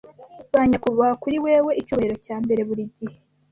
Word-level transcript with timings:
Ba 0.51 0.61
nyakubahwa, 0.69 1.19
kuri 1.23 1.37
wewe 1.45 1.71
icyubahiro 1.81 2.15
cya 2.25 2.35
mbere 2.43 2.61
burigihe! 2.67 3.17